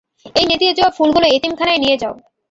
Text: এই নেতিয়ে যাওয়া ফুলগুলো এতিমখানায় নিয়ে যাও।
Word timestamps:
এই 0.35 0.45
নেতিয়ে 0.49 0.73
যাওয়া 0.73 0.95
ফুলগুলো 0.97 1.25
এতিমখানায় 1.27 1.81
নিয়ে 1.83 1.97
যাও। 1.97 2.13